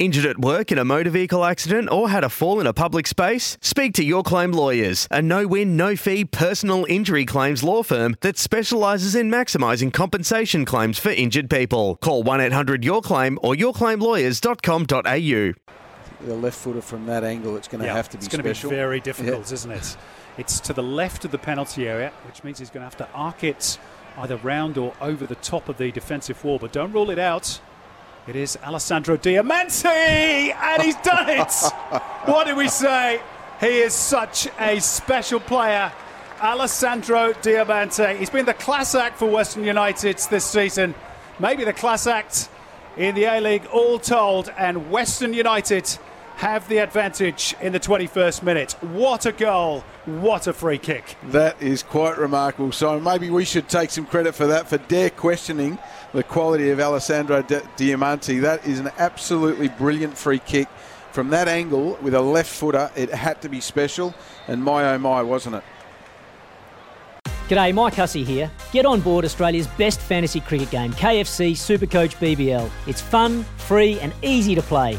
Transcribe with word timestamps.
Injured 0.00 0.26
at 0.26 0.40
work 0.40 0.72
in 0.72 0.78
a 0.78 0.84
motor 0.84 1.08
vehicle 1.10 1.44
accident 1.44 1.88
or 1.88 2.08
had 2.10 2.24
a 2.24 2.28
fall 2.28 2.58
in 2.58 2.66
a 2.66 2.72
public 2.72 3.06
space? 3.06 3.56
Speak 3.60 3.94
to 3.94 4.02
Your 4.04 4.24
Claim 4.24 4.50
Lawyers, 4.50 5.06
a 5.08 5.22
no 5.22 5.46
win, 5.46 5.76
no 5.76 5.94
fee 5.94 6.24
personal 6.24 6.84
injury 6.88 7.24
claims 7.24 7.62
law 7.62 7.84
firm 7.84 8.16
that 8.20 8.36
specialises 8.36 9.14
in 9.14 9.30
maximising 9.30 9.92
compensation 9.92 10.64
claims 10.64 10.98
for 10.98 11.10
injured 11.10 11.48
people. 11.48 11.94
Call 12.02 12.24
1 12.24 12.40
800 12.40 12.84
Your 12.84 13.02
Claim 13.02 13.38
or 13.40 13.54
yourclaimlawyers.com.au. 13.54 15.52
The 16.26 16.34
left 16.34 16.58
footer 16.58 16.80
from 16.82 17.06
that 17.06 17.22
angle, 17.22 17.56
it's 17.56 17.68
going 17.68 17.78
to 17.82 17.86
Yeah, 17.86 17.94
have 17.94 18.08
to 18.08 18.16
be 18.18 18.24
it's 18.24 18.34
going 18.36 18.42
special. 18.42 18.70
to 18.70 18.74
be 18.74 18.76
very 18.76 18.98
difficult, 18.98 19.46
Yeah. 19.46 19.54
isn't 19.54 19.70
it? 19.70 19.96
It's 20.38 20.58
to 20.58 20.72
the 20.72 20.82
left 20.82 21.24
of 21.24 21.30
the 21.30 21.38
penalty 21.38 21.86
area, 21.86 22.10
which 22.26 22.42
means 22.42 22.58
he's 22.58 22.70
going 22.70 22.80
to 22.80 22.86
have 22.86 22.96
to 22.96 23.06
arc 23.14 23.44
it 23.44 23.78
either 24.18 24.38
round 24.38 24.76
or 24.76 24.92
over 25.00 25.24
the 25.24 25.36
top 25.36 25.68
of 25.68 25.78
the 25.78 25.92
defensive 25.92 26.42
wall. 26.42 26.58
But 26.58 26.72
don't 26.72 26.90
rule 26.90 27.10
it 27.10 27.20
out. 27.20 27.60
It 28.26 28.36
is 28.36 28.56
Alessandro 28.64 29.18
Diamanti, 29.18 29.84
and 30.54 30.82
he's 30.82 30.96
done 30.96 31.28
it. 31.28 31.52
what 32.24 32.46
do 32.46 32.56
we 32.56 32.68
say? 32.68 33.20
He 33.60 33.80
is 33.80 33.92
such 33.92 34.48
a 34.58 34.80
special 34.80 35.40
player. 35.40 35.92
Alessandro 36.40 37.34
Diamanti. 37.34 38.16
He's 38.16 38.30
been 38.30 38.46
the 38.46 38.54
class 38.54 38.94
act 38.94 39.18
for 39.18 39.26
Western 39.26 39.64
United 39.64 40.16
this 40.30 40.46
season. 40.46 40.94
Maybe 41.38 41.64
the 41.64 41.74
class 41.74 42.06
act 42.06 42.48
in 42.96 43.14
the 43.14 43.24
A 43.24 43.42
League 43.42 43.66
all 43.66 43.98
told. 43.98 44.48
And 44.56 44.90
Western 44.90 45.34
United 45.34 45.86
have 46.36 46.68
the 46.68 46.78
advantage 46.78 47.54
in 47.60 47.72
the 47.72 47.80
21st 47.80 48.42
minute. 48.42 48.72
What 48.82 49.26
a 49.26 49.32
goal. 49.32 49.80
What 50.04 50.46
a 50.46 50.52
free 50.52 50.78
kick. 50.78 51.16
That 51.28 51.60
is 51.62 51.82
quite 51.82 52.18
remarkable. 52.18 52.72
So 52.72 52.98
maybe 53.00 53.30
we 53.30 53.44
should 53.44 53.68
take 53.68 53.90
some 53.90 54.04
credit 54.06 54.34
for 54.34 54.46
that, 54.48 54.68
for 54.68 54.78
dare 54.78 55.10
questioning 55.10 55.78
the 56.12 56.22
quality 56.22 56.70
of 56.70 56.80
Alessandro 56.80 57.42
Di- 57.42 57.60
Diamanti. 57.76 58.40
That 58.40 58.66
is 58.66 58.80
an 58.80 58.90
absolutely 58.98 59.68
brilliant 59.68 60.16
free 60.16 60.40
kick. 60.40 60.68
From 61.12 61.30
that 61.30 61.46
angle, 61.46 61.96
with 62.02 62.14
a 62.14 62.20
left 62.20 62.50
footer, 62.50 62.90
it 62.96 63.08
had 63.10 63.40
to 63.42 63.48
be 63.48 63.60
special, 63.60 64.12
and 64.48 64.62
my 64.62 64.92
oh 64.92 64.98
my, 64.98 65.22
wasn't 65.22 65.54
it? 65.54 65.64
G'day, 67.48 67.72
Mike 67.72 67.94
Hussey 67.94 68.24
here. 68.24 68.50
Get 68.72 68.84
on 68.84 69.00
board 69.00 69.24
Australia's 69.24 69.68
best 69.68 70.00
fantasy 70.00 70.40
cricket 70.40 70.70
game, 70.70 70.92
KFC 70.94 71.52
Supercoach 71.52 72.16
BBL. 72.16 72.68
It's 72.88 73.00
fun, 73.00 73.44
free, 73.58 74.00
and 74.00 74.12
easy 74.22 74.56
to 74.56 74.62
play. 74.62 74.98